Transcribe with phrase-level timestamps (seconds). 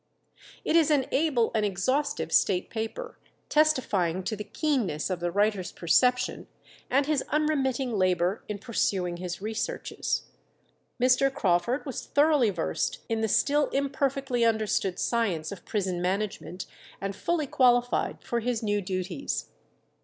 [0.65, 3.19] It is an able and exhaustive state paper,
[3.49, 6.47] testifying to the keenness of the writer's perception,
[6.89, 10.23] and his unremitting labour in pursuing his researches.
[10.99, 11.31] Mr.
[11.31, 16.65] Crawford was thoroughly versed in the still imperfectly understood science of prison management,
[16.99, 19.49] and fully qualified for his new duties.